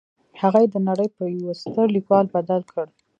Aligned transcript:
هغه 0.41 0.59
يې 0.63 0.67
د 0.73 0.75
نړۍ 0.89 1.07
پر 1.15 1.27
يوه 1.37 1.53
ستر 1.61 1.85
ليکوال 1.95 2.25
بدل 2.35 2.61
کړ. 2.71 2.85